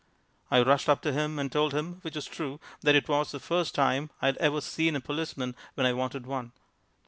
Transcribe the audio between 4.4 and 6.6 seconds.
seen a policeman when I wanted one.